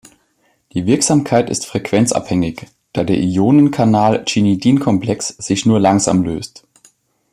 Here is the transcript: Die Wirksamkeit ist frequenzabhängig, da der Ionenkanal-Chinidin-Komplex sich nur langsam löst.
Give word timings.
Die 0.73 0.87
Wirksamkeit 0.87 1.51
ist 1.51 1.67
frequenzabhängig, 1.67 2.65
da 2.91 3.03
der 3.03 3.19
Ionenkanal-Chinidin-Komplex 3.19 5.27
sich 5.37 5.67
nur 5.67 5.79
langsam 5.79 6.23
löst. 6.23 6.63